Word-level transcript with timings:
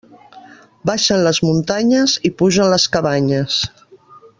Baixen 0.91 1.21
les 1.27 1.41
muntanyes 1.49 2.17
i 2.31 2.35
pugen 2.43 2.75
les 2.77 2.91
cabanyes. 2.97 3.63